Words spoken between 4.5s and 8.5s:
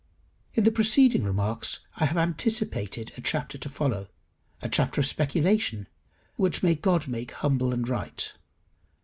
a chapter of speculation, which may God make humble and right.